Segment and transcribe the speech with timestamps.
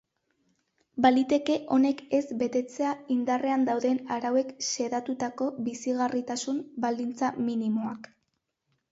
[1.05, 8.09] Baliteke honek ez betetzea indarrean dauden arauek xedatutako bizigarritasun baldintza minimoak.